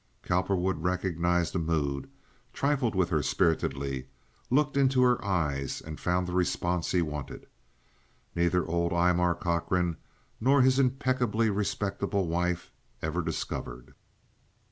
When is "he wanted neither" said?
6.91-8.65